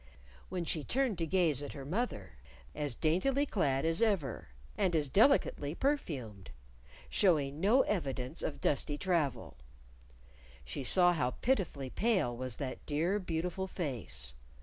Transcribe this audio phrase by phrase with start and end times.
[0.49, 2.39] When she turned to gaze at her mother,
[2.73, 6.49] as daintily clad as ever, and as delicately perfumed
[7.07, 9.57] showing no evidence of dusty travel
[10.65, 14.33] she saw how pitifully pale was that dear beautiful face.